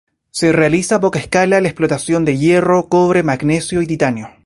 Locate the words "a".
0.95-0.99